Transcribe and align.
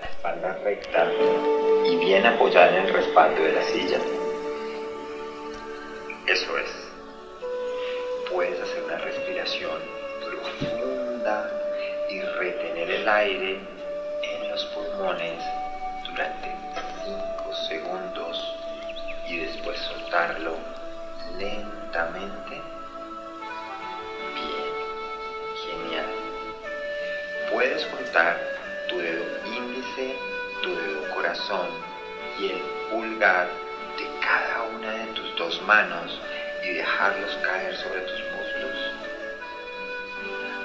la 0.00 0.06
espalda 0.06 0.58
recta 0.64 1.06
y 1.84 1.96
bien 1.96 2.24
apoyada 2.26 2.68
en 2.78 2.86
el 2.86 2.92
respaldo 2.92 3.42
de 3.42 3.52
la 3.52 3.62
silla. 3.62 3.98
Eso 6.26 6.58
es. 6.58 6.70
Puedes 8.30 8.60
hacer 8.60 8.84
una 8.84 8.98
respiración 8.98 9.80
profunda 10.20 11.50
y 12.08 12.20
retener 12.20 12.90
el 12.90 13.08
aire 13.08 13.60
en 14.22 14.50
los 14.50 14.64
pulmones 14.66 15.42
durante 16.08 16.56
5 17.04 17.54
segundos 17.68 18.56
y 19.26 19.38
después 19.38 19.78
soltarlo 19.78 20.56
lentamente. 21.38 22.60
Bien, 24.34 24.72
genial. 25.66 26.06
Puedes 27.50 27.84
juntar 27.86 28.51
tu 28.92 28.98
dedo 28.98 29.24
índice, 29.46 30.14
tu 30.62 30.74
dedo 30.76 31.08
corazón 31.14 31.68
y 32.38 32.48
el 32.48 32.60
pulgar 32.90 33.46
de 33.96 34.06
cada 34.20 34.62
una 34.62 34.90
de 34.90 35.06
tus 35.14 35.36
dos 35.36 35.60
manos 35.62 36.20
y 36.62 36.74
dejarlos 36.74 37.34
caer 37.42 37.74
sobre 37.76 38.00
tus 38.02 38.20
muslos. 38.32 38.76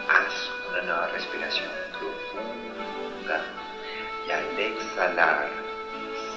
Haz 0.09 0.51
una 0.69 0.81
nueva 0.81 1.07
respiración 1.07 1.67
profunda 1.91 3.41
y 4.27 4.31
al 4.31 4.59
exhalar 4.59 5.49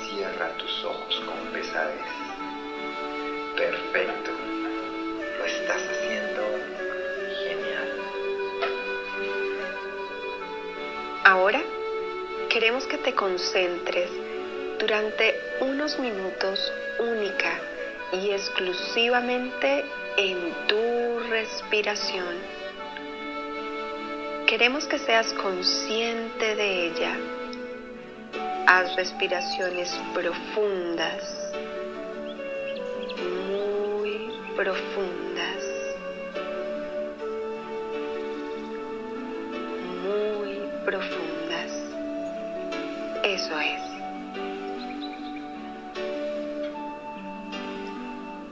cierra 0.04 0.48
tus 0.58 0.84
ojos 0.84 1.22
con 1.26 1.52
pesadez. 1.52 2.06
Perfecto. 3.56 4.39
Queremos 12.60 12.86
que 12.86 12.98
te 12.98 13.14
concentres 13.14 14.10
durante 14.78 15.34
unos 15.62 15.98
minutos 15.98 16.70
única 16.98 17.58
y 18.12 18.32
exclusivamente 18.32 19.82
en 20.18 20.52
tu 20.68 21.20
respiración. 21.30 22.34
Queremos 24.46 24.84
que 24.84 24.98
seas 24.98 25.32
consciente 25.32 26.54
de 26.54 26.88
ella. 26.88 27.16
Haz 28.66 28.94
respiraciones 28.94 29.98
profundas, 30.12 31.54
muy 33.48 34.32
profundas, 34.54 35.64
muy 40.04 40.58
profundas. 40.84 41.29
Es. 43.58 43.82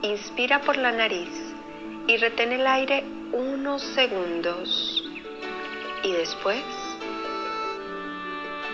Inspira 0.01 0.59
por 0.61 0.75
la 0.75 0.91
nariz 0.91 1.29
y 2.07 2.17
retén 2.17 2.51
el 2.51 2.67
aire 2.67 3.05
unos 3.31 3.81
segundos 3.81 5.03
y 6.03 6.11
después 6.11 6.63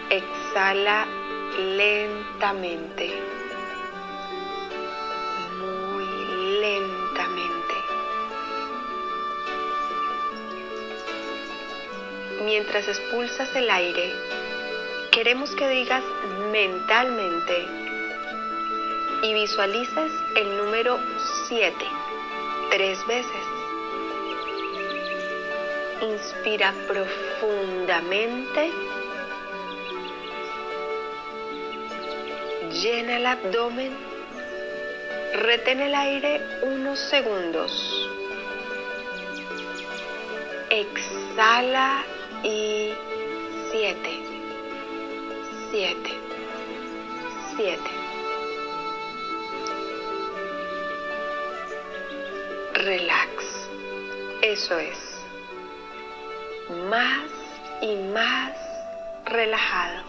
exhala 0.10 1.06
lentamente, 1.78 3.12
muy 5.60 6.06
lentamente. 6.60 7.74
Mientras 12.46 12.88
expulsas 12.88 13.56
el 13.56 13.70
aire, 13.70 14.12
queremos 15.16 15.56
que 15.56 15.68
digas 15.70 16.04
mentalmente 16.52 17.66
y 19.24 19.34
visualices 19.34 20.12
el 20.36 20.58
número 20.58 21.00
7 21.48 21.74
tres 22.70 23.08
veces. 23.08 23.32
Inspira 26.02 26.74
profundamente. 26.86 28.72
Llena 32.74 33.16
el 33.16 33.26
abdomen. 33.26 33.96
Retén 35.34 35.80
el 35.80 35.96
aire 35.96 36.42
unos 36.64 37.00
segundos. 37.00 37.72
Exhala 40.70 42.04
y 42.44 42.92
7. 42.92 42.95
7. 45.76 45.98
7. 47.58 47.80
relax. 52.76 53.70
Eso 54.42 54.80
es. 54.80 54.98
Más 56.90 57.30
y 57.82 57.94
más 58.14 58.54
relajado. 59.26 60.04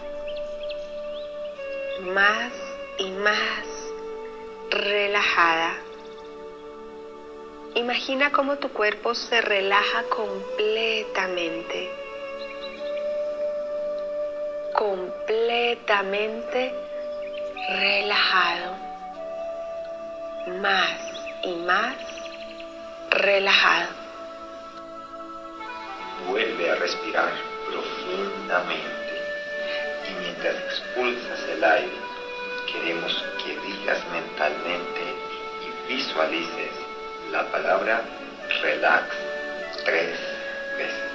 Más 2.13 2.53
y 2.99 3.11
más 3.11 3.67
relajada. 4.69 5.73
Imagina 7.75 8.31
cómo 8.31 8.57
tu 8.57 8.69
cuerpo 8.69 9.13
se 9.13 9.41
relaja 9.41 10.03
completamente. 10.03 12.06
Completamente 14.77 16.71
relajado. 17.67 18.75
Más 20.61 20.91
y 21.41 21.55
más 21.65 21.95
relajado. 23.09 23.89
Vuelve 26.27 26.69
a 26.69 26.75
respirar 26.75 27.31
profundamente 27.71 29.13
y 30.09 30.13
mientras 30.21 30.55
expulsas 30.55 31.39
el 31.49 31.63
aire, 31.63 31.97
queremos 32.71 33.25
que 33.43 33.57
digas 33.59 33.99
mentalmente 34.11 35.01
y 35.65 35.91
visualices 35.91 36.71
la 37.31 37.43
palabra 37.51 38.03
relax 38.61 39.07
tres 39.85 40.19
veces. 40.77 41.06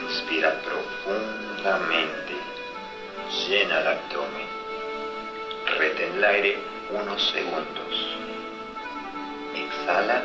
Inspira 0.00 0.60
profundamente, 0.62 2.34
llena 3.48 3.80
el 3.80 3.86
abdomen, 3.86 4.46
retén 5.78 6.14
el 6.16 6.24
aire 6.24 6.58
unos 6.90 7.22
segundos, 7.30 8.16
exhala. 9.54 10.22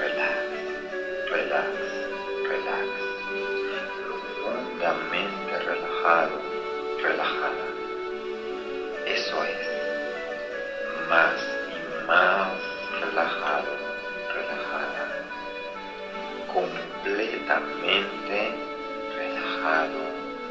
Relax, 0.00 0.48
relax, 1.30 1.74
relax, 2.48 2.88
profundamente 4.06 5.58
relajado, 5.58 6.40
relajada. 7.02 7.66
Eso 9.06 9.44
es, 9.44 11.08
más 11.08 11.34
y 11.68 12.06
más 12.06 12.48
relajado, 13.00 13.89
completamente 17.50 18.54
relajado, 19.16 20.00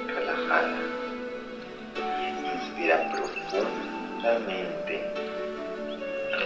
relajada. 0.08 0.80
Inspira 2.56 2.98
profundamente, 3.12 4.96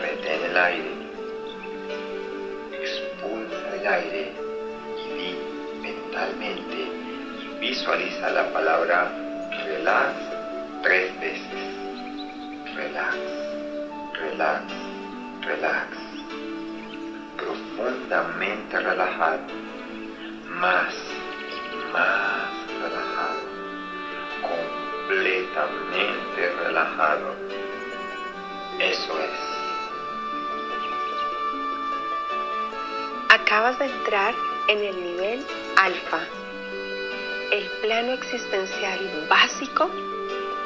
retén 0.02 0.44
el 0.44 0.58
aire 0.58 1.04
expulsa 2.84 3.76
el 3.80 3.88
aire 3.88 4.32
y 4.98 5.10
di 5.18 5.32
mentalmente 5.82 6.80
y 7.42 7.60
visualiza 7.60 8.30
la 8.30 8.52
palabra 8.52 9.12
relax 9.66 10.14
tres 10.84 11.20
veces. 11.20 11.62
Relax, 12.76 13.18
relax, 14.20 14.64
relax. 15.46 15.98
Profundamente 17.38 18.80
relajado. 18.80 19.73
Más 20.64 20.96
más 21.92 22.48
relajado. 22.82 23.42
Completamente 24.42 26.42
relajado. 26.64 27.36
Eso 28.80 29.20
es. 29.20 29.40
Acabas 33.28 33.78
de 33.78 33.86
entrar 33.88 34.34
en 34.70 34.86
el 34.86 35.04
nivel 35.04 35.46
alfa, 35.76 36.22
el 37.52 37.70
plano 37.82 38.14
existencial 38.14 39.28
básico 39.30 39.92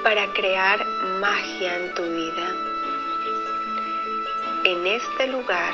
para 0.03 0.31
crear 0.33 0.85
magia 1.19 1.75
en 1.75 1.91
tu 1.95 2.03
vida. 2.03 2.53
En 4.63 4.85
este 4.85 5.25
lugar, 5.25 5.73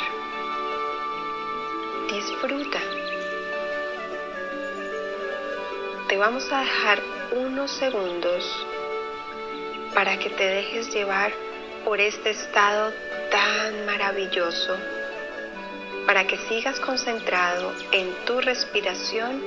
disfruta. 2.10 2.80
Te 6.14 6.20
vamos 6.20 6.48
a 6.52 6.60
dejar 6.60 7.02
unos 7.32 7.72
segundos 7.72 8.68
para 9.96 10.20
que 10.20 10.30
te 10.30 10.44
dejes 10.44 10.94
llevar 10.94 11.34
por 11.84 12.00
este 12.00 12.30
estado 12.30 12.94
tan 13.32 13.88
maravilloso, 13.88 14.78
para 16.06 16.28
que 16.28 16.38
sigas 16.38 16.80
concentrado 16.82 17.74
en 17.92 18.14
tu 18.26 18.40
respiración 18.42 19.42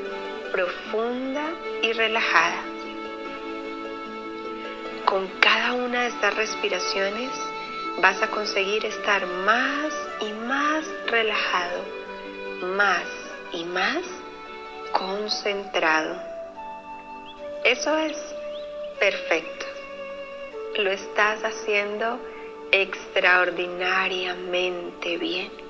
profunda 0.50 1.52
y 1.82 1.92
relajada. 1.92 2.60
Con 5.04 5.28
cada 5.38 5.74
una 5.74 6.02
de 6.02 6.08
estas 6.08 6.34
respiraciones 6.34 7.30
vas 8.02 8.20
a 8.22 8.26
conseguir 8.26 8.84
estar 8.86 9.24
más 9.24 9.94
y 10.20 10.32
más 10.32 10.84
relajado, 11.06 11.84
más 12.76 13.04
y 13.52 13.64
más 13.66 14.02
concentrado. 14.90 16.35
Eso 17.66 17.98
es 17.98 18.16
perfecto. 19.00 19.66
Lo 20.76 20.92
estás 20.92 21.42
haciendo 21.42 22.20
extraordinariamente 22.70 25.18
bien. 25.18 25.65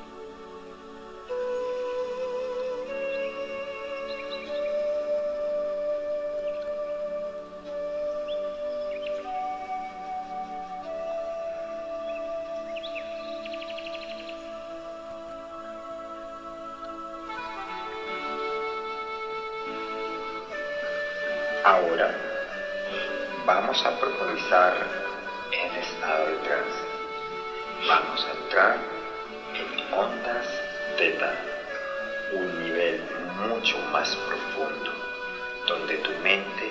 Ahora 21.67 22.15
vamos 23.45 23.85
a 23.85 23.91
profundizar 23.99 24.73
en 25.51 25.73
el 25.73 25.83
estado 25.83 26.27
de 26.27 26.37
trance. 26.37 26.85
Vamos 27.89 28.25
a 28.25 28.31
entrar 28.41 28.77
en 29.53 29.93
ondas 29.93 30.47
teta, 30.97 31.35
un 32.35 32.63
nivel 32.63 33.03
mucho 33.49 33.79
más 33.91 34.15
profundo, 34.15 34.93
donde 35.67 35.97
tu 35.97 36.13
mente 36.23 36.71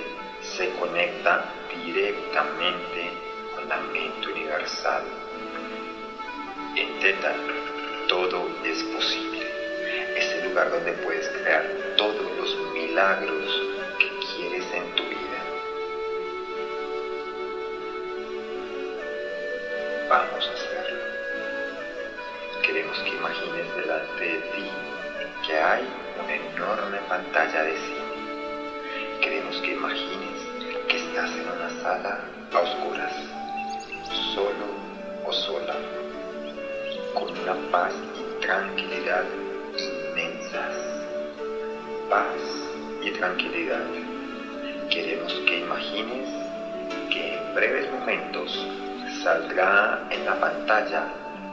se 0.55 0.69
conecta 0.79 1.43
directamente 1.83 3.11
con 3.53 3.67
la 3.67 3.77
mente 3.91 4.31
universal. 4.31 5.03
En 6.77 6.99
teta 7.01 7.33
todo 8.07 8.47
es 8.63 8.81
posible. 8.81 9.45
Es 10.15 10.31
el 10.35 10.45
lugar 10.45 10.71
donde 10.71 10.93
puedes 10.93 11.27
crear 11.27 11.65
todos 11.97 12.31
los 12.37 12.55
milagros 12.71 13.64
Vamos 20.09 20.47
a 20.47 20.53
hacerlo. 20.53 21.01
Queremos 22.61 22.97
que 22.99 23.09
imagines 23.09 23.75
delante 23.75 24.23
de 24.23 24.37
ti 24.37 24.69
que 25.47 25.57
hay 25.57 25.83
una 26.23 26.35
enorme 26.35 26.99
pantalla 27.09 27.63
de 27.63 27.75
cine. 27.75 29.19
Queremos 29.21 29.55
que 29.61 29.71
imagines 29.71 30.41
que 30.87 30.97
estás 30.97 31.31
en 31.31 31.49
una 31.49 31.69
sala 31.81 32.19
a 32.53 32.59
oscuras, 32.59 33.13
solo 34.35 34.67
o 35.25 35.33
sola, 35.33 35.75
con 37.15 37.35
una 37.39 37.55
paz 37.71 37.93
y 38.15 38.41
tranquilidad 38.45 39.23
inmensas. 39.75 40.75
Paz 42.09 42.41
y 43.01 43.09
tranquilidad 43.09 43.85
queremos 44.89 45.33
que 45.47 45.59
imagines 45.59 46.29
que 47.09 47.33
en 47.33 47.55
breves 47.55 47.91
momentos 47.91 48.67
saldrá 49.25 50.05
en 50.11 50.23
la 50.23 50.39
pantalla 50.39 51.03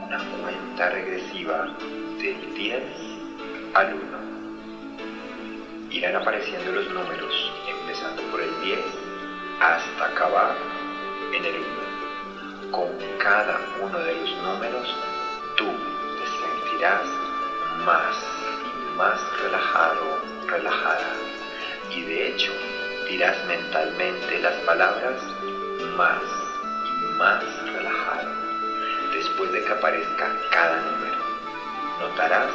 una 0.05 0.19
cuenta 0.43 0.89
regresiva 0.89 1.73
del 2.21 2.53
10 2.53 2.83
al 3.73 3.95
1. 3.95 4.03
Irán 5.89 6.15
apareciendo 6.17 6.71
los 6.71 6.87
números, 6.91 7.51
empezando 7.67 8.21
por 8.29 8.41
el 8.41 8.61
10 8.61 8.79
hasta 9.59 10.05
acabar 10.05 10.55
en 11.33 11.45
el 11.45 11.55
1. 12.61 12.69
Con 12.69 12.89
cada 13.17 13.59
uno 13.81 13.97
de 13.97 14.13
los 14.21 14.29
números, 14.43 14.95
tú 15.57 15.65
te 15.65 16.27
sentirás 16.27 17.07
más 17.83 18.15
y 18.67 18.97
más 18.99 19.19
relajado, 19.41 20.21
relajada. 20.45 21.11
Y 21.89 22.03
de 22.03 22.27
hecho, 22.27 22.51
dirás 23.09 23.43
mentalmente 23.47 24.39
las 24.41 24.53
palabras 24.57 25.19
más 25.97 26.21
y 27.01 27.17
más. 27.17 27.62
Después 29.43 29.61
de 29.61 29.67
que 29.67 29.77
aparezca 29.77 30.35
cada 30.51 30.77
número, 30.77 31.17
notarás 31.99 32.49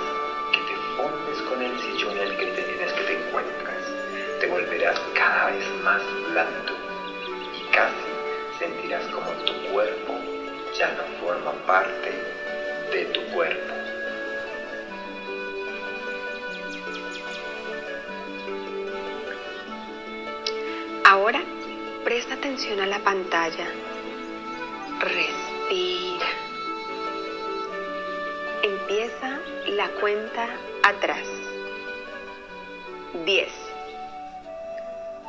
que 0.53 0.59
te 0.61 0.75
fundes 0.97 1.43
con 1.43 1.61
el 1.61 1.79
sillón 1.81 2.17
en 2.17 2.29
el 2.29 2.37
que 2.39 2.47
te, 2.47 2.65
que 2.65 3.03
te 3.03 3.27
encuentras. 3.27 4.41
Te 4.41 4.47
volverás 4.47 4.99
cada 5.15 5.51
vez 5.51 5.69
más 5.85 6.01
blando 6.31 6.73
y 7.55 7.71
casi 7.75 8.59
sentirás 8.59 9.05
como 9.09 9.31
tu 9.45 9.53
cuerpo 9.71 10.19
ya 10.79 10.91
no 10.93 11.03
forma 11.21 11.53
parte 11.67 12.11
de 12.91 13.05
tu 13.13 13.21
cuerpo. 13.35 13.75
Ahora 21.05 21.43
presta 22.03 22.33
atención 22.33 22.81
a 22.81 22.87
la 22.87 23.01
pantalla. 23.01 23.67
Empieza 28.99 29.39
la 29.77 29.89
cuenta 30.01 30.49
atrás. 30.83 31.25
10. 33.25 33.49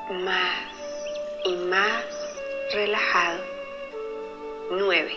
Más 0.09 0.73
y 1.45 1.55
más 1.55 2.03
relajado. 2.73 3.43
9. 4.71 5.15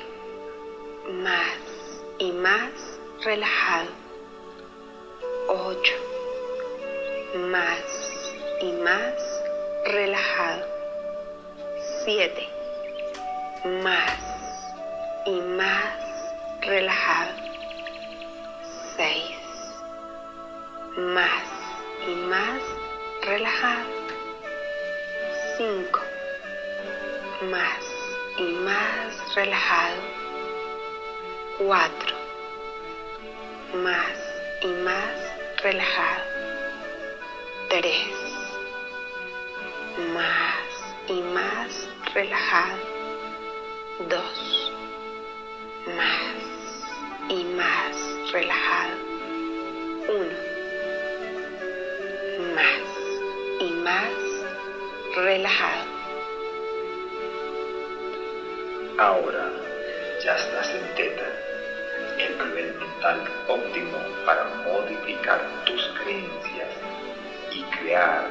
Más 1.12 1.56
y 2.18 2.30
más 2.32 2.70
relajado. 3.24 3.88
8. 5.48 5.92
Más 7.48 7.80
y 8.60 8.72
más 8.72 9.14
relajado. 9.86 10.66
7. 12.04 12.48
Más 13.82 14.18
y 15.24 15.40
más 15.40 15.96
relajado. 16.60 17.41
más 20.96 21.44
y 22.06 22.14
más 22.28 22.60
relajado. 23.22 23.86
5. 25.56 26.00
Más 27.50 27.84
y 28.36 28.42
más 28.42 29.34
relajado. 29.34 29.96
4. 31.58 32.16
Más 33.82 34.18
y 34.60 34.66
más 34.66 35.62
relajado. 35.62 36.24
3. 37.70 37.96
Más 40.12 40.54
y 41.08 41.20
más 41.22 41.88
relajado. 42.12 42.78
2. 44.08 44.72
Más 45.96 47.30
y 47.30 47.44
más 47.44 48.32
relajado. 48.32 48.96
1 50.08 50.51
y 53.62 53.70
más 53.74 54.10
relajado. 55.14 55.84
Ahora 58.98 59.52
ya 60.24 60.34
estás 60.34 60.68
en 60.74 60.94
teta, 60.96 61.26
el 62.18 62.38
nivel 62.38 62.74
mental 62.74 63.22
óptimo 63.46 63.98
para 64.26 64.44
modificar 64.64 65.40
tus 65.64 65.80
creencias 66.02 66.70
y 67.52 67.62
crear 67.78 68.26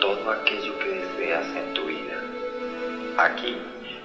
todo 0.00 0.32
aquello 0.32 0.76
que 0.80 0.88
deseas 0.88 1.46
en 1.56 1.74
tu 1.74 1.84
vida. 1.84 2.20
Aquí 3.18 3.56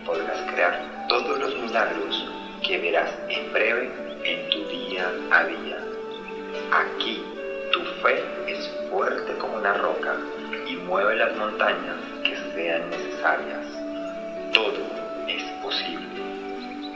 podrás 0.05 0.41
crear 0.51 1.07
todos 1.09 1.39
los 1.39 1.55
milagros 1.57 2.25
que 2.65 2.77
verás 2.77 3.11
en 3.29 3.51
breve 3.51 3.91
en 4.23 4.49
tu 4.51 4.67
día 4.67 5.11
a 5.31 5.43
día. 5.43 5.77
Aquí 6.71 7.23
tu 7.71 7.83
fe 8.03 8.23
es 8.47 8.69
fuerte 8.91 9.33
como 9.37 9.57
una 9.57 9.73
roca 9.73 10.17
mueve 10.91 11.15
las 11.15 11.33
montañas 11.37 11.95
que 12.21 12.35
sean 12.53 12.89
necesarias. 12.89 13.65
Todo 14.53 14.83
es 15.25 15.41
posible. 15.63 16.19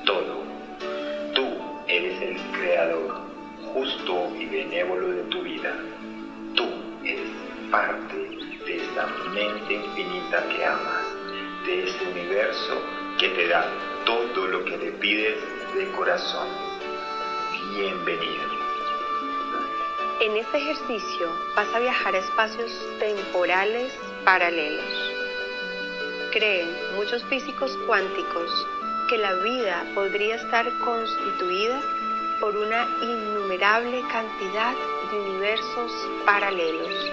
Todo. 0.05 0.43
Tú 1.33 1.47
eres 1.87 2.21
el 2.21 2.35
creador 2.51 3.21
justo 3.73 4.33
y 4.37 4.47
benévolo 4.47 5.07
de 5.07 5.23
tu 5.31 5.41
vida. 5.43 5.71
Tú 6.55 6.67
eres 7.05 7.31
parte 7.71 8.17
de 8.65 8.75
esa 8.83 9.07
mente 9.33 9.73
infinita 9.73 10.43
que 10.49 10.65
amas, 10.65 11.05
de 11.65 11.83
ese 11.85 12.03
universo 12.09 12.81
que 13.17 13.29
te 13.29 13.47
da 13.47 13.65
todo 14.05 14.45
lo 14.47 14.65
que 14.65 14.75
le 14.75 14.91
pides 14.91 15.37
de 15.73 15.89
corazón. 15.91 16.49
Bienvenido. 17.73 18.54
En 20.25 20.35
este 20.37 20.57
ejercicio 20.57 21.29
vas 21.55 21.67
a 21.75 21.77
viajar 21.77 22.15
a 22.15 22.17
espacios 22.17 22.71
temporales 22.97 23.93
paralelos. 24.23 25.11
Creen 26.31 26.67
muchos 26.95 27.23
físicos 27.25 27.77
cuánticos 27.85 28.49
que 29.07 29.19
la 29.19 29.35
vida 29.35 29.85
podría 29.93 30.37
estar 30.37 30.65
constituida 30.79 31.79
por 32.39 32.57
una 32.57 32.87
innumerable 33.03 34.01
cantidad 34.11 34.73
de 35.11 35.19
universos 35.19 35.91
paralelos, 36.25 37.11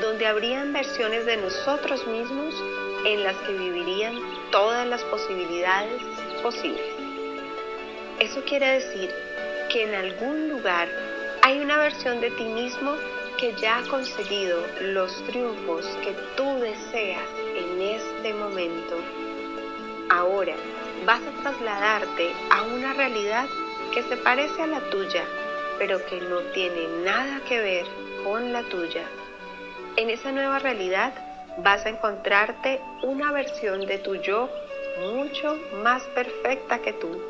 donde 0.00 0.26
habrían 0.26 0.72
versiones 0.72 1.24
de 1.26 1.36
nosotros 1.36 2.04
mismos 2.08 2.60
en 3.04 3.22
las 3.22 3.36
que 3.36 3.52
vivirían 3.52 4.18
todas 4.50 4.84
las 4.88 5.04
posibilidades 5.04 6.02
posibles. 6.42 6.92
Eso 8.18 8.42
quiere 8.42 8.66
decir 8.80 9.14
que 9.70 9.84
en 9.84 9.94
algún 9.94 10.48
lugar 10.48 11.11
hay 11.42 11.58
una 11.58 11.76
versión 11.76 12.20
de 12.20 12.30
ti 12.30 12.44
mismo 12.44 12.94
que 13.36 13.52
ya 13.54 13.78
ha 13.78 13.88
conseguido 13.88 14.64
los 14.80 15.12
triunfos 15.24 15.84
que 16.04 16.12
tú 16.36 16.44
deseas 16.60 17.26
en 17.56 17.82
este 17.82 18.32
momento. 18.32 18.96
Ahora 20.08 20.54
vas 21.04 21.20
a 21.20 21.42
trasladarte 21.42 22.30
a 22.48 22.62
una 22.62 22.92
realidad 22.92 23.46
que 23.92 24.04
se 24.04 24.16
parece 24.18 24.62
a 24.62 24.68
la 24.68 24.80
tuya, 24.90 25.24
pero 25.78 26.04
que 26.06 26.20
no 26.20 26.38
tiene 26.54 26.86
nada 27.04 27.40
que 27.48 27.60
ver 27.60 27.86
con 28.22 28.52
la 28.52 28.62
tuya. 28.62 29.02
En 29.96 30.10
esa 30.10 30.30
nueva 30.30 30.60
realidad 30.60 31.12
vas 31.58 31.84
a 31.84 31.88
encontrarte 31.88 32.80
una 33.02 33.32
versión 33.32 33.84
de 33.86 33.98
tu 33.98 34.14
yo 34.14 34.48
mucho 35.12 35.58
más 35.82 36.04
perfecta 36.14 36.78
que 36.78 36.92
tú, 36.92 37.20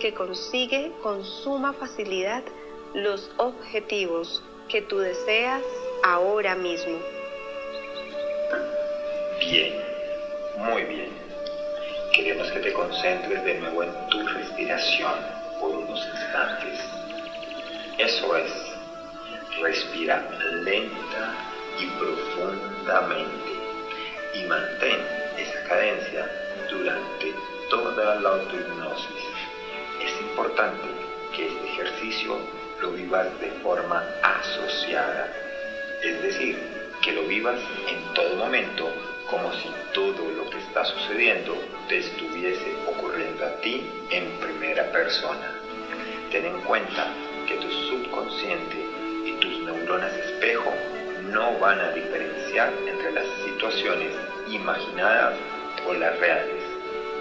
que 0.00 0.12
consigue 0.12 0.92
con 1.02 1.24
suma 1.24 1.72
facilidad 1.72 2.42
los 2.94 3.28
objetivos 3.38 4.40
que 4.68 4.80
tú 4.82 4.98
deseas 4.98 5.62
ahora 6.04 6.54
mismo. 6.54 6.96
Bien, 9.40 9.74
muy 10.58 10.84
bien. 10.84 11.08
Queremos 12.14 12.50
que 12.52 12.60
te 12.60 12.72
concentres 12.72 13.44
de 13.44 13.54
nuevo 13.54 13.82
en 13.82 14.08
tu 14.10 14.24
respiración 14.28 15.12
por 15.60 15.70
unos 15.70 16.06
instantes. 16.06 16.80
Eso 17.98 18.36
es, 18.36 18.52
respira 19.60 20.24
lenta 20.62 21.34
y 21.80 21.86
profundamente 21.98 23.54
y 24.34 24.44
mantén 24.44 25.00
esa 25.36 25.64
cadencia 25.68 26.30
durante 26.70 27.34
toda 27.70 28.20
la 28.20 28.28
autohipnosis. 28.28 29.24
Es 30.00 30.20
importante 30.20 30.88
que 31.34 31.48
este 31.48 31.66
ejercicio 31.66 32.38
lo 32.84 32.92
vivas 32.92 33.26
de 33.40 33.50
forma 33.62 34.04
asociada, 34.22 35.32
es 36.02 36.20
decir, 36.20 36.58
que 37.02 37.12
lo 37.12 37.22
vivas 37.22 37.58
en 37.88 38.12
todo 38.12 38.36
momento 38.36 38.92
como 39.30 39.50
si 39.54 39.70
todo 39.94 40.30
lo 40.36 40.50
que 40.50 40.58
está 40.58 40.84
sucediendo 40.84 41.56
te 41.88 42.00
estuviese 42.00 42.76
ocurriendo 42.86 43.46
a 43.46 43.58
ti 43.62 43.90
en 44.10 44.38
primera 44.38 44.84
persona. 44.92 45.50
Ten 46.30 46.44
en 46.44 46.60
cuenta 46.60 47.06
que 47.48 47.54
tu 47.54 47.70
subconsciente 47.70 48.76
y 49.24 49.32
tus 49.40 49.60
neuronas 49.62 50.12
espejo 50.12 50.74
no 51.32 51.58
van 51.58 51.80
a 51.80 51.90
diferenciar 51.92 52.70
entre 52.86 53.12
las 53.12 53.26
situaciones 53.46 54.12
imaginadas 54.48 55.38
o 55.86 55.94
las 55.94 56.18
reales. 56.18 56.62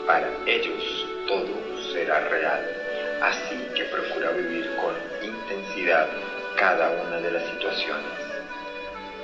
Para 0.05 0.29
ellos 0.45 1.07
todo 1.25 1.55
será 1.93 2.19
real. 2.27 2.82
Así 3.21 3.57
que 3.75 3.85
procura 3.85 4.31
vivir 4.31 4.69
con 4.75 4.93
intensidad 5.21 6.07
cada 6.57 6.89
una 6.91 7.17
de 7.19 7.31
las 7.31 7.43
situaciones. 7.51 8.11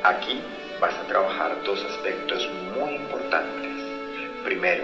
Aquí 0.04 0.42
vas 0.80 0.94
a 0.96 1.08
trabajar 1.08 1.62
dos 1.66 1.84
aspectos 1.84 2.48
muy 2.74 2.96
importantes. 2.96 3.72
Primero, 4.44 4.84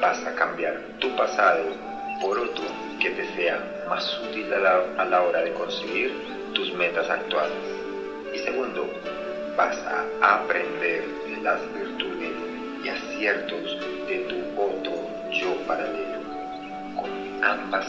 vas 0.00 0.24
a 0.26 0.34
cambiar 0.34 0.80
tu 0.98 1.14
pasado 1.16 1.64
por 2.20 2.38
otro 2.38 2.64
que 3.00 3.10
te 3.10 3.24
sea 3.34 3.58
más 3.88 4.18
útil 4.20 4.52
a 4.52 4.58
la, 4.58 4.84
a 4.98 5.04
la 5.06 5.22
hora 5.22 5.42
de 5.42 5.52
conseguir 5.52 6.12
tus 6.54 6.72
metas 6.74 7.08
actuales. 7.08 7.56
Y 8.34 8.38
segundo, 8.38 8.86
vas 9.56 9.76
a 9.86 10.34
aprender 10.34 11.04
las 11.42 11.60
virtudes 11.72 12.32
y 12.84 12.88
aciertos 12.88 13.78
de 14.06 14.18
tu 14.28 14.60
otro 14.60 14.92
yo 15.32 15.54
paralelo. 15.66 16.20
Con 16.96 17.44
ambas 17.44 17.86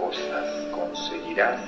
cosas 0.00 0.46
conseguirás 0.72 1.60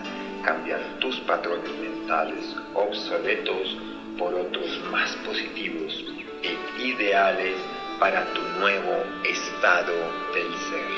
cambiar 0.42 0.80
tus 1.00 1.20
patrones 1.20 1.70
mentales 1.78 2.56
obsoletos 2.74 3.76
por 4.18 4.34
otros 4.34 4.80
más 4.90 5.14
positivos 5.26 6.04
e 6.42 6.56
ideales 6.82 7.56
para 8.00 8.24
tu 8.32 8.40
nuevo 8.58 9.04
estado 9.24 9.92
del 10.34 10.52
ser. 10.68 10.88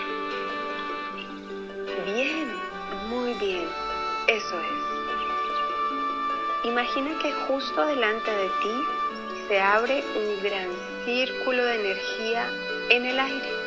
Bien, 2.07 2.49
muy 3.09 3.35
bien, 3.35 3.67
eso 4.29 4.59
es. 4.59 4.95
Imagina 6.65 7.19
que 7.21 7.33
justo 7.47 7.87
delante 7.87 8.31
de 8.31 8.49
ti 8.63 8.75
se 9.49 9.61
abre 9.61 10.03
un 10.17 10.43
gran 10.43 10.69
círculo 11.05 11.65
de 11.65 11.75
energía 11.75 12.49
en 12.89 13.05
el 13.05 13.21
aire. 13.21 13.64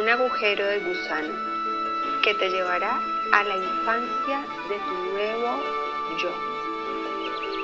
Un 0.00 0.08
agujero 0.08 0.64
de 0.64 0.78
gusano 0.78 1.34
que 2.22 2.32
te 2.32 2.48
llevará 2.48 2.98
a 3.32 3.44
la 3.44 3.54
infancia 3.54 4.46
de 4.70 4.78
tu 4.78 4.94
nuevo 5.12 5.62
yo. 6.16 6.30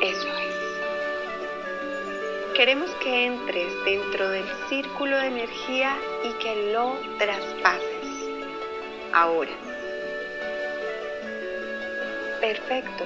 Eso 0.03 0.29
es. 0.29 0.55
Queremos 2.55 2.91
que 3.03 3.25
entres 3.25 3.73
dentro 3.87 4.29
del 4.29 4.45
círculo 4.69 5.17
de 5.17 5.29
energía 5.29 5.97
y 6.25 6.33
que 6.35 6.73
lo 6.75 6.99
traspases. 7.17 8.07
Ahora. 9.15 9.53
Perfecto. 12.43 13.05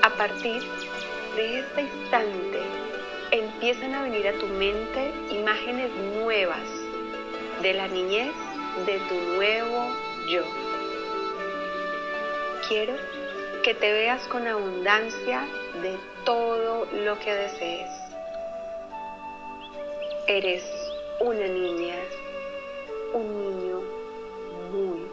A 0.00 0.08
partir 0.16 0.62
de 1.36 1.58
este 1.58 1.82
instante 1.82 2.62
empiezan 3.32 3.94
a 3.94 4.02
venir 4.04 4.26
a 4.28 4.32
tu 4.32 4.46
mente 4.46 5.12
imágenes 5.30 5.90
nuevas 6.16 6.77
de 7.62 7.74
la 7.74 7.88
niñez 7.88 8.32
de 8.86 8.98
tu 9.08 9.14
nuevo 9.14 9.90
yo. 10.28 10.42
Quiero 12.68 12.94
que 13.64 13.74
te 13.74 13.92
veas 13.92 14.26
con 14.28 14.46
abundancia 14.46 15.46
de 15.82 15.96
todo 16.24 16.86
lo 16.92 17.18
que 17.18 17.34
desees. 17.34 17.90
Eres 20.26 20.64
una 21.20 21.46
niña, 21.46 21.96
un 23.14 23.42
niño 23.42 23.82
muy, 24.70 25.10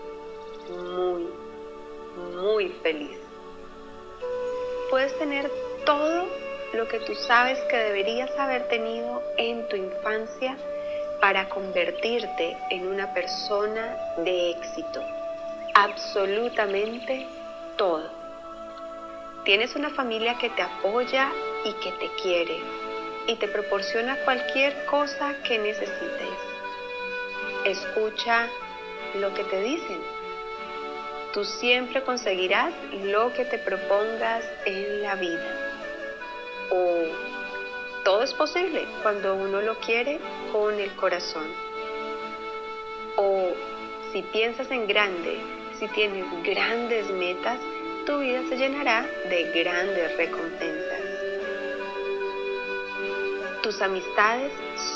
muy, 0.70 1.28
muy 2.36 2.70
feliz. 2.84 3.18
Puedes 4.90 5.18
tener 5.18 5.50
todo 5.86 6.28
lo 6.74 6.88
que 6.88 7.00
tú 7.00 7.16
sabes 7.16 7.60
que 7.70 7.78
deberías 7.78 8.30
haber 8.38 8.68
tenido 8.68 9.24
en 9.38 9.68
tu 9.70 9.78
infancia 9.78 10.58
para 11.20 11.50
convertirte 11.50 12.58
en 12.70 12.88
una 12.88 13.14
persona 13.14 13.98
de 14.18 14.52
éxito. 14.52 15.02
Absolutamente 15.74 17.28
todo. 17.78 18.10
Tienes 19.44 19.76
una 19.76 19.90
familia 19.92 20.38
que 20.38 20.50
te 20.50 20.62
apoya 20.62 21.32
y 21.64 21.74
que 21.74 21.92
te 21.94 22.10
quiere 22.22 22.58
y 23.28 23.36
te 23.36 23.48
proporciona 23.48 24.18
cualquier 24.18 24.86
cosa 24.86 25.36
que 25.44 25.58
necesites. 25.58 26.38
Escucha 27.66 28.48
lo 29.20 29.34
que 29.34 29.44
te 29.44 29.62
dicen. 29.62 30.00
Tú 31.34 31.44
siempre 31.44 32.02
conseguirás 32.04 32.74
lo 33.04 33.34
que 33.34 33.46
te 33.46 33.58
propongas 33.58 34.44
en 34.66 35.02
la 35.02 35.16
vida. 35.16 35.46
O 36.72 37.35
todo 38.06 38.22
es 38.22 38.36
posible 38.36 38.86
cuando 39.02 39.36
uno 39.36 39.62
lo 39.62 39.80
quiere 39.80 40.20
con 40.52 40.80
el 40.80 40.96
corazón. 40.96 41.48
O 43.18 43.50
si 44.14 44.22
piensas 44.22 44.70
en 44.70 44.86
grande, 44.86 45.40
si 45.80 45.88
tienes 45.88 46.24
grandes 46.44 47.10
metas, 47.10 47.60
tu 48.06 48.20
vida 48.20 48.44
se 48.48 48.58
llenará 48.58 49.08
de 49.28 49.52
grandes 49.52 50.16
recompensas. 50.18 51.00
Tus 53.64 53.82
amistades 53.82 54.52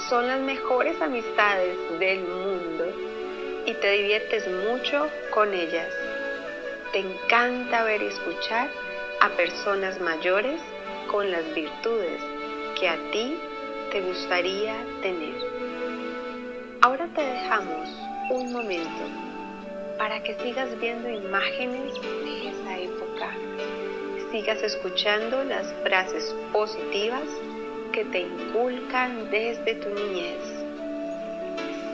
son 0.07 0.27
las 0.27 0.39
mejores 0.41 1.01
amistades 1.01 1.77
del 1.97 2.19
mundo 2.19 2.93
y 3.65 3.73
te 3.73 3.91
diviertes 3.91 4.47
mucho 4.47 5.09
con 5.31 5.51
ellas. 5.55 5.91
Te 6.91 6.99
encanta 6.99 7.83
ver 7.83 8.03
y 8.03 8.07
escuchar 8.07 8.69
a 9.19 9.29
personas 9.29 9.99
mayores 9.99 10.61
con 11.07 11.31
las 11.31 11.51
virtudes 11.55 12.38
que 12.79 12.87
a 12.87 12.97
ti 13.11 13.37
te 13.91 14.01
gustaría 14.01 14.73
tener. 15.01 15.35
Ahora 16.81 17.07
te 17.13 17.21
dejamos 17.21 17.89
un 18.31 18.53
momento 18.53 19.03
para 19.97 20.23
que 20.23 20.35
sigas 20.35 20.79
viendo 20.79 21.09
imágenes 21.09 21.93
de 21.93 22.49
esa 22.49 22.77
época, 22.77 23.31
sigas 24.31 24.63
escuchando 24.63 25.43
las 25.43 25.73
frases 25.83 26.33
positivas 26.53 27.23
que 27.91 28.05
te 28.05 28.21
inculcan 28.21 29.29
desde 29.29 29.75
tu 29.75 29.89
niñez. 29.89 30.39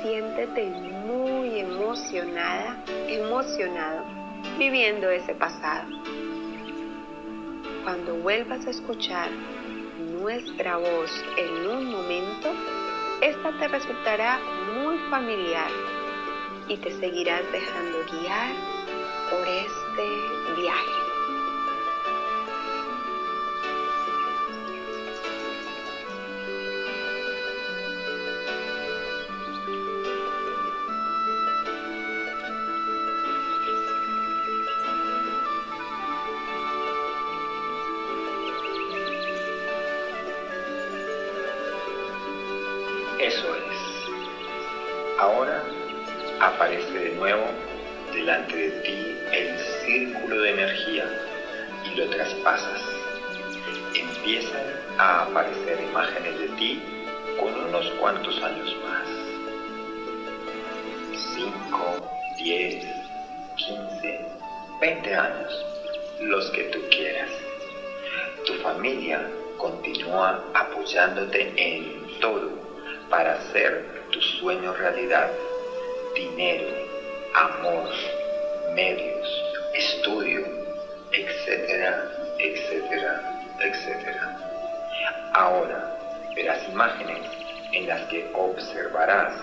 Siéntete 0.04 0.66
muy 1.08 1.62
emocionada, 1.62 2.78
emocionado, 3.08 4.04
viviendo 4.60 5.10
ese 5.10 5.34
pasado. 5.34 5.88
Cuando 7.84 8.16
vuelvas 8.18 8.68
a 8.68 8.70
escuchar 8.70 9.30
nuestra 10.26 10.78
voz 10.78 11.12
en 11.38 11.68
un 11.68 11.92
momento, 11.92 12.52
esta 13.22 13.52
te 13.60 13.68
resultará 13.68 14.40
muy 14.74 14.98
familiar 15.12 15.70
y 16.68 16.78
te 16.78 17.00
seguirás 17.00 17.44
dejando 17.52 18.00
guiar 18.12 18.56
por 19.30 19.48
este 19.48 20.60
viaje. 20.60 21.05
Los 66.20 66.50
que 66.52 66.64
tú 66.66 66.80
quieras. 66.90 67.30
Tu 68.46 68.54
familia 68.56 69.28
continúa 69.58 70.44
apoyándote 70.54 71.52
en 71.56 72.20
todo 72.20 72.50
para 73.10 73.34
hacer 73.34 73.84
tu 74.12 74.22
sueño 74.22 74.74
realidad. 74.74 75.30
Dinero, 76.14 76.68
amor, 77.34 77.90
medios, 78.74 79.44
estudio, 79.74 80.46
etcétera, 81.12 82.12
etcétera, 82.40 83.40
etcétera. 83.60 84.38
Ahora 85.34 85.98
verás 86.36 86.68
imágenes 86.70 87.20
en 87.74 87.88
las 87.88 88.02
que 88.04 88.30
observarás 88.34 89.34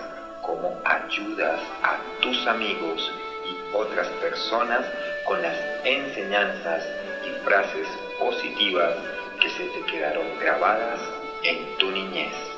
cómo 0.41 0.79
ayudas 0.85 1.59
a 1.83 1.97
tus 2.21 2.47
amigos 2.47 3.11
y 3.45 3.75
otras 3.75 4.07
personas 4.21 4.85
con 5.25 5.41
las 5.41 5.57
enseñanzas 5.83 6.83
y 7.25 7.45
frases 7.45 7.87
positivas 8.19 8.95
que 9.39 9.49
se 9.49 9.63
te 9.65 9.81
quedaron 9.91 10.39
grabadas 10.39 10.99
en 11.43 11.77
tu 11.77 11.91
niñez 11.91 12.53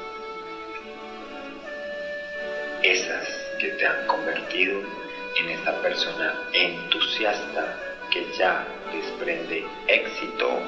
esas 2.86 3.28
que 3.60 3.70
te 3.70 3.86
han 3.88 4.06
convertido 4.06 4.80
en 5.38 5.50
esa 5.50 5.74
persona 5.82 6.36
entusiasta 6.54 7.76
que 8.12 8.24
ya 8.38 8.64
desprende 8.92 9.66
éxito 9.88 10.60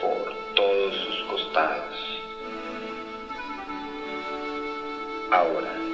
por 0.00 0.34
todos 0.56 0.96
sus 0.96 1.22
costados. 1.28 1.96
Ahora 5.30 5.89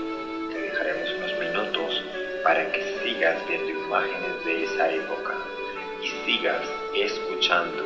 para 2.46 2.70
que 2.70 2.80
sigas 3.02 3.34
viendo 3.48 3.70
imágenes 3.70 4.44
de 4.44 4.62
esa 4.62 4.88
época 4.88 5.34
y 6.00 6.06
sigas 6.24 6.62
escuchando 6.94 7.82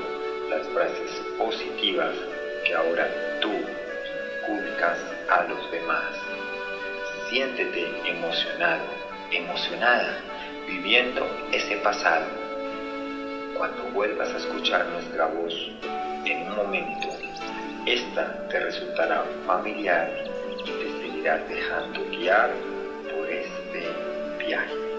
las 0.51 0.69
frases 0.75 1.11
positivas 1.39 2.13
que 2.67 2.75
ahora 2.75 3.09
tú 3.41 3.55
inculcas 4.43 4.99
a 5.31 5.45
los 5.45 5.71
demás 5.71 6.15
siéntete 7.31 7.87
emocionado, 8.05 8.85
emocionada, 9.31 10.13
viviendo 10.67 11.27
ese 11.53 11.79
pasado. 11.79 12.27
Cuando 13.57 13.85
vuelvas 13.95 14.29
a 14.35 14.37
escuchar 14.37 14.85
nuestra 14.89 15.25
voz 15.25 15.55
en 16.27 16.43
un 16.43 16.57
momento, 16.57 17.09
esta 17.87 18.47
te 18.49 18.61
resultará 18.61 19.25
familiar 19.47 20.11
y 20.59 20.65
te 20.65 21.01
seguirás 21.01 21.49
dejando 21.49 22.05
guiar 22.11 22.51
viaje. 24.51 24.90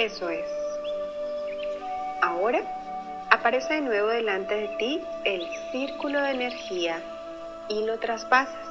Eso 0.00 0.30
es. 0.30 0.46
Ahora 2.22 2.62
aparece 3.28 3.74
de 3.74 3.80
nuevo 3.82 4.08
delante 4.08 4.54
de 4.54 4.68
ti 4.78 5.04
el 5.24 5.46
círculo 5.72 6.22
de 6.22 6.30
energía 6.30 7.02
y 7.68 7.84
lo 7.84 7.98
traspasas. 7.98 8.66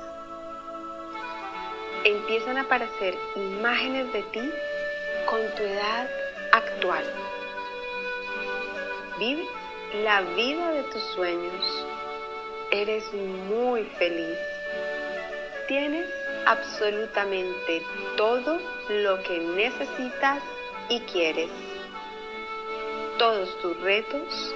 Empiezan 2.04 2.58
a 2.58 2.62
aparecer 2.62 3.16
imágenes 3.36 4.12
de 4.12 4.24
ti 4.24 4.52
con 5.30 5.40
tu 5.56 5.62
edad 5.62 6.10
actual. 6.52 7.04
Vive 9.20 9.46
la 10.04 10.22
vida 10.22 10.72
de 10.72 10.82
tus 10.86 11.04
sueños. 11.14 11.86
Eres 12.72 13.04
muy 13.14 13.84
feliz. 14.00 14.36
Tienes 15.68 16.10
absolutamente 16.48 17.84
todo 18.18 18.58
lo 18.90 19.22
que 19.22 19.38
necesitas 19.38 20.42
y 20.90 21.00
quieres. 21.02 21.50
todos 23.20 23.58
tus 23.60 23.80
retos 23.82 24.56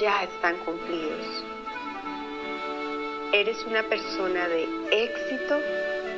ya 0.00 0.24
están 0.24 0.56
cumplidos. 0.64 1.44
Eres 3.32 3.64
una 3.64 3.82
persona 3.84 4.48
de 4.48 4.64
éxito 4.90 5.60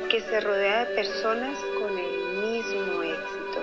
que 0.09 0.19
se 0.21 0.39
rodea 0.41 0.85
de 0.85 0.95
personas 0.95 1.57
con 1.79 1.97
el 1.97 2.37
mismo 2.41 3.03
éxito. 3.03 3.59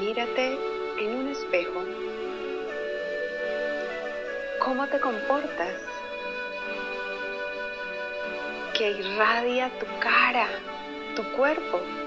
Mírate 0.00 0.58
en 0.98 1.14
un 1.14 1.28
espejo. 1.28 1.84
¿Cómo 4.58 4.88
te 4.88 4.98
comportas? 5.00 5.76
Que 8.72 8.90
irradia 8.90 9.70
tu 9.78 9.86
cara, 10.00 10.48
tu 11.14 11.22
cuerpo. 11.36 12.01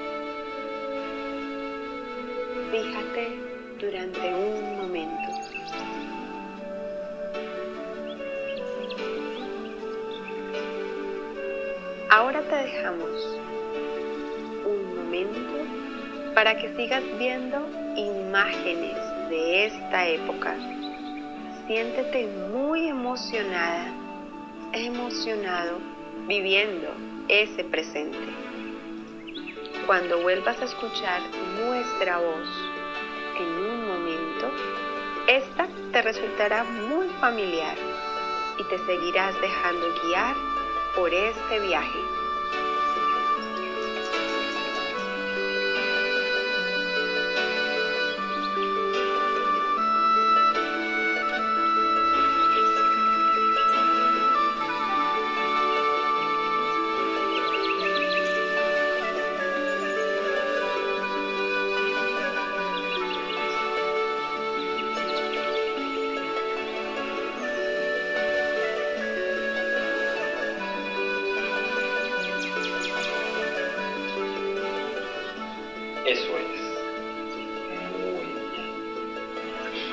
Fíjate 2.76 3.30
durante 3.80 4.34
un 4.34 4.76
momento. 4.76 5.32
Ahora 12.10 12.42
te 12.42 12.56
dejamos 12.58 13.40
un 14.66 14.96
momento 14.98 15.40
para 16.34 16.58
que 16.58 16.76
sigas 16.76 17.02
viendo 17.18 17.66
imágenes 17.96 18.98
de 19.30 19.68
esta 19.68 20.10
época. 20.10 20.54
Siéntete 21.68 22.28
muy 22.52 22.90
emocionada, 22.90 23.86
emocionado, 24.74 25.80
viviendo 26.28 26.90
ese 27.30 27.64
presente. 27.64 28.44
Cuando 29.86 30.19
vuelvas 30.19 30.60
a 30.62 30.65
escuchar 30.65 31.21
nuestra 31.60 32.17
voz 32.17 32.48
en 33.38 33.48
un 33.48 33.88
momento, 33.88 34.50
esta 35.28 35.67
te 35.91 36.02
resultará 36.02 36.63
muy 36.63 37.08
familiar 37.21 37.78
y 38.58 38.63
te 38.63 38.80
seguirás 38.80 39.39
dejando 39.41 39.86
guiar 40.04 40.36
por 40.95 41.13
este 41.13 41.60
viaje. 41.60 42.25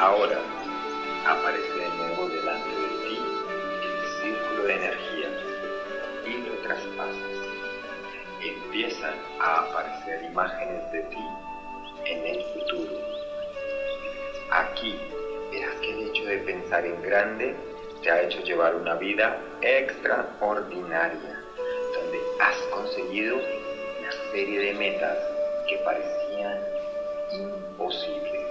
Ahora 0.03 0.37
aparece 1.25 1.75
de 1.75 1.89
nuevo 1.91 2.29
delante 2.29 2.71
de 2.71 3.07
ti 3.07 3.23
el 3.85 4.21
círculo 4.21 4.65
de 4.65 4.75
energía 4.75 5.29
y 6.27 6.39
lo 6.39 6.55
traspasas. 6.65 7.17
Empiezan 8.41 9.15
a 9.39 9.61
aparecer 9.61 10.25
imágenes 10.25 10.91
de 10.91 11.03
ti 11.03 11.25
en 12.07 12.27
el 12.27 12.43
futuro. 12.53 12.95
Aquí 14.51 14.99
verás 15.53 15.77
que 15.77 15.93
el 15.93 16.09
hecho 16.09 16.25
de 16.25 16.39
pensar 16.39 16.85
en 16.85 17.01
grande 17.01 17.55
te 18.03 18.11
ha 18.11 18.23
hecho 18.23 18.41
llevar 18.41 18.75
una 18.75 18.97
vida 18.97 19.39
extraordinaria, 19.61 21.45
donde 21.95 22.21
has 22.41 22.57
conseguido 22.73 23.37
una 23.37 24.13
serie 24.33 24.59
de 24.63 24.75
metas 24.75 25.19
que 25.69 25.77
parecían 25.85 26.59
imposibles. 27.31 28.43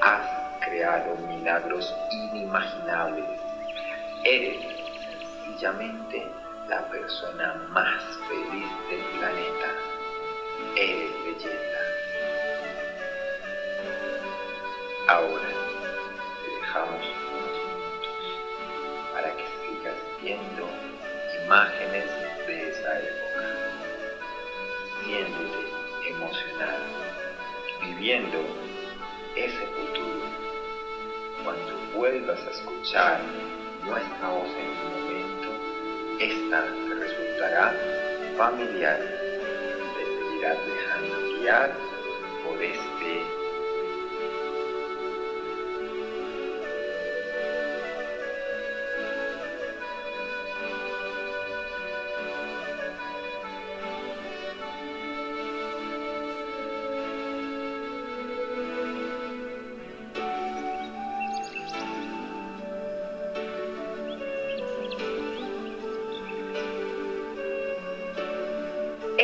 Has 0.00 0.45
creado 0.76 1.16
milagros 1.26 1.90
inimaginables. 2.10 3.24
Eres 4.24 4.58
sencillamente 5.42 6.26
la 6.68 6.82
persona 6.90 7.54
más 7.70 8.02
feliz 8.28 8.68
del 8.90 9.00
planeta. 9.18 9.68
Eres 10.76 11.10
leyenda. 11.24 11.80
Ahora 15.08 15.48
te 16.44 16.50
dejamos 16.56 17.06
unos 17.32 17.56
minutos 17.72 18.18
para 19.14 19.30
que 19.34 19.44
sigas 19.62 19.96
viendo 20.20 20.68
imágenes 21.42 22.04
de 22.46 22.68
esa 22.68 22.98
época. 22.98 23.40
Siéntete 25.04 26.10
emocionado, 26.10 26.84
viviendo 27.80 28.38
ese 29.36 29.66
futuro. 29.66 30.15
Cuando 31.46 31.78
vuelvas 31.94 32.44
a 32.44 32.50
escuchar 32.50 33.20
nuestra 33.84 34.30
voz 34.30 34.48
en 34.48 34.68
un 34.68 34.90
momento, 34.90 35.48
esta 36.18 36.64
te 36.88 36.94
resultará 36.96 37.72
familiar. 38.36 38.98
Te 38.98 40.04
seguirás 40.04 40.58
dejando 40.66 41.38
guiar 41.38 41.70
por 42.44 42.60
este 42.60 43.35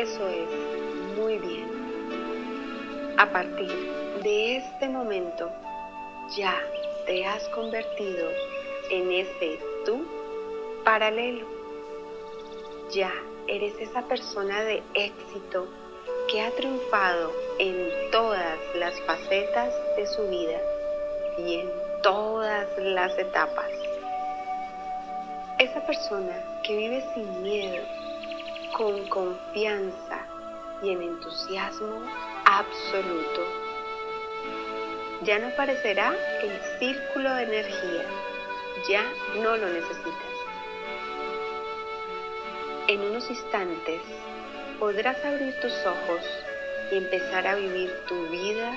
Eso 0.03 0.27
es, 0.27 1.17
muy 1.17 1.39
bien. 1.39 3.15
A 3.19 3.31
partir 3.31 3.71
de 4.25 4.57
este 4.57 4.89
momento, 4.89 5.49
ya 6.37 6.59
te 7.07 7.25
has 7.25 7.49
convertido 7.51 8.29
en 8.91 9.13
ese 9.13 9.61
tú 9.87 10.05
paralelo. 10.85 11.47
Ya 12.91 13.13
eres 13.47 13.75
esa 13.79 14.03
persona 14.09 14.65
de 14.65 14.83
éxito 14.95 15.69
que 16.29 16.41
ha 16.41 16.51
triunfado 16.51 17.31
en 17.61 17.89
todas 18.11 18.59
las 18.75 19.01
facetas 19.03 19.73
de 19.97 20.07
su 20.09 20.27
vida 20.29 20.61
y 21.39 21.61
en 21.61 21.71
todas 22.03 22.67
las 22.77 23.17
etapas. 23.17 23.71
Esa 25.61 25.87
persona 25.87 26.61
que 26.65 26.77
vive 26.77 27.05
sin 27.15 27.43
miedo, 27.45 27.85
con 28.77 29.07
confianza 29.09 30.27
y 30.83 30.91
en 30.91 31.03
entusiasmo 31.03 32.03
absoluto. 32.45 33.43
Ya 35.23 35.39
no 35.39 35.49
aparecerá 35.49 36.15
el 36.43 36.79
círculo 36.79 37.35
de 37.35 37.43
energía, 37.45 38.05
ya 38.89 39.05
no 39.41 39.57
lo 39.57 39.69
necesitas. 39.69 40.33
En 42.89 43.01
unos 43.03 43.29
instantes 43.31 44.03
podrás 44.81 45.23
abrir 45.25 45.55
tus 45.61 45.73
ojos 45.87 46.23
y 46.91 46.97
empezar 46.97 47.47
a 47.47 47.55
vivir 47.55 47.93
tu 48.09 48.27
vida, 48.29 48.75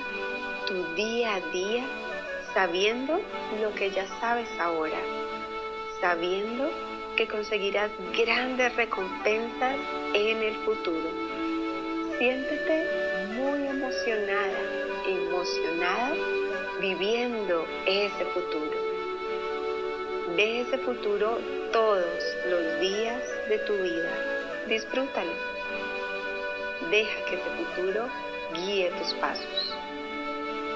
tu 0.66 0.94
día 0.94 1.34
a 1.34 1.40
día, 1.50 1.84
sabiendo 2.54 3.20
lo 3.60 3.74
que 3.74 3.90
ya 3.90 4.06
sabes 4.20 4.48
ahora, 4.60 4.98
sabiendo 6.00 6.70
que 7.16 7.26
conseguirás 7.26 7.90
grandes 8.16 8.76
recompensas 8.76 9.76
en 10.12 10.42
el 10.42 10.54
futuro. 10.56 11.08
Siéntete 12.18 12.86
muy 13.34 13.66
emocionada, 13.66 14.58
emocionada 15.06 16.14
viviendo 16.80 17.66
ese 17.86 18.24
futuro. 18.26 18.70
Ve 20.36 20.60
ese 20.60 20.78
futuro 20.78 21.38
todos 21.72 22.36
los 22.50 22.80
días 22.80 23.22
de 23.48 23.58
tu 23.60 23.72
vida. 23.74 24.10
Disfrútalo. 24.68 25.32
Deja 26.90 27.24
que 27.24 27.36
ese 27.36 27.50
futuro 27.64 28.08
guíe 28.54 28.90
tus 28.90 29.14
pasos. 29.14 29.74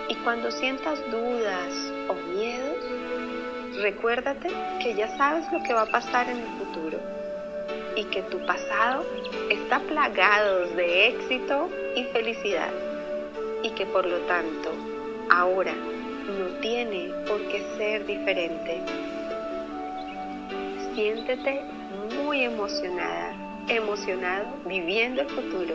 Y 0.08 0.14
cuando 0.16 0.50
sientas 0.50 0.98
dudas 1.10 1.72
o 2.08 2.14
miedos, 2.14 2.84
recuérdate 3.80 4.48
que 4.82 4.94
ya 4.94 5.16
sabes 5.16 5.50
lo 5.52 5.62
que 5.62 5.74
va 5.74 5.82
a 5.82 5.90
pasar 5.90 6.28
en 6.28 6.38
el 6.38 6.58
futuro 6.58 6.98
y 7.96 8.04
que 8.04 8.22
tu 8.22 8.38
pasado 8.46 9.04
está 9.50 9.80
plagado 9.80 10.68
de 10.76 11.08
éxito 11.08 11.68
y 11.96 12.04
felicidad 12.04 12.70
y 13.62 13.70
que 13.70 13.86
por 13.86 14.06
lo 14.06 14.18
tanto 14.20 14.70
ahora 15.30 15.72
no 15.72 16.60
tiene 16.60 17.10
por 17.26 17.40
qué 17.48 17.64
ser 17.76 18.06
diferente. 18.06 18.80
Siéntete 20.94 21.62
muy 22.22 22.44
emocionada, 22.44 23.34
emocionado 23.68 24.46
viviendo 24.66 25.22
el 25.22 25.28
futuro 25.28 25.74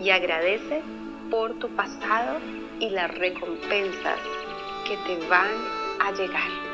y 0.00 0.10
agradece 0.10 0.82
por 1.30 1.54
tu 1.58 1.68
pasado 1.70 2.38
y 2.80 2.90
las 2.90 3.12
recompensas 3.16 4.18
que 4.86 4.96
te 5.06 5.26
van 5.28 5.50
a 6.00 6.12
llegar. 6.12 6.73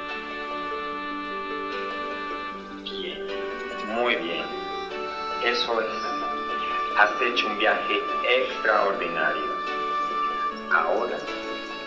Eso 5.44 5.81
es. 5.81 5.88
Has 6.98 7.11
hecho 7.22 7.46
un 7.46 7.59
viaje 7.59 8.03
extraordinario. 8.29 9.50
Ahora 10.70 11.16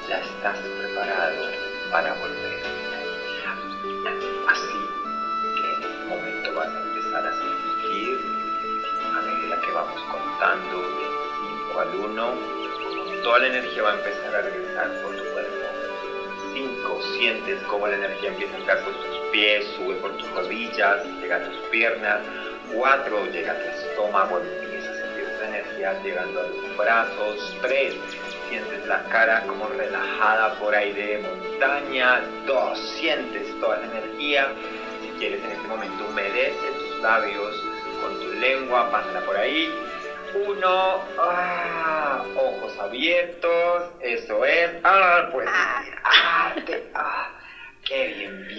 ya 0.10 0.20
estás 0.20 0.58
preparado 0.58 1.46
para 1.92 2.14
volver. 2.14 2.64
Así 4.48 4.80
que 5.56 5.74
en 5.74 5.84
este 5.84 6.06
momento 6.06 6.54
vas 6.56 6.68
a 6.68 6.82
empezar 6.82 7.28
a 7.28 7.34
sentir 7.34 8.20
a 9.16 9.22
medida 9.22 9.62
que 9.62 9.72
vamos 9.72 10.02
contando 10.12 10.82
de 10.82 11.06
5 11.70 11.80
al 11.80 11.96
1, 11.96 12.34
toda 13.24 13.40
la 13.40 13.48
energía 13.48 13.84
va 13.84 13.92
a 13.92 13.98
empezar 13.98 14.36
a 14.36 14.42
regresar 14.42 15.02
por 15.04 15.16
tu 15.16 15.24
cuerpo. 15.32 15.54
5, 16.54 17.02
sientes 17.18 17.62
cómo 17.64 17.88
la 17.88 17.96
energía 17.96 18.30
empieza 18.30 18.56
a 18.56 18.58
entrar 18.58 18.84
por 18.84 18.94
tus 18.94 19.18
pies, 19.32 19.66
sube 19.78 19.96
por 19.96 20.12
tus 20.18 20.30
rodillas, 20.32 21.06
llega 21.22 21.36
a 21.38 21.44
tus 21.44 21.58
piernas. 21.70 22.22
4, 22.74 23.26
llega 23.32 23.54
tu 23.54 23.70
estómago, 23.70 24.40
empieza 24.40 24.92
a 24.92 24.96
sentir 24.96 25.24
esa 25.24 25.48
energía 25.48 26.02
llegando 26.04 26.40
a 26.40 26.44
los 26.44 26.78
brazos. 26.78 27.58
3, 27.62 27.94
sientes 28.50 28.86
la 28.86 29.04
cara 29.10 29.44
como 29.48 29.68
relajada 29.68 30.54
por 30.60 30.76
aire 30.76 31.18
de 31.18 31.20
montaña. 31.20 32.22
2, 32.46 32.80
sientes 33.00 33.60
toda 33.60 33.78
la 33.78 33.86
energía. 33.86 34.48
Si 35.02 35.10
quieres 35.20 35.44
en 35.44 35.52
este 35.52 35.68
momento 35.68 36.06
humedece 36.06 36.72
tus 36.80 37.00
labios 37.02 37.56
con 38.02 38.20
tu 38.20 38.30
lengua, 38.40 38.90
pásala 38.92 39.22
por 39.22 39.38
ahí. 39.38 39.70
1, 40.34 41.02
ah, 41.20 42.24
ojos 42.36 42.80
abiertos, 42.80 43.84
eso 44.02 44.46
es. 44.46 44.72
Ah, 44.84 45.30
pues, 45.32 45.48
ah, 45.48 45.84
ah 46.04 46.56
te, 46.66 46.84
ah, 46.96 47.30
qué 47.86 48.08
bien, 48.08 48.48
bien. 48.48 48.54